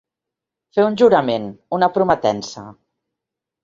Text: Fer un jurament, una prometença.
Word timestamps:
Fer 0.77 0.85
un 0.85 0.97
jurament, 1.03 1.47
una 1.81 1.93
prometença. 2.01 2.69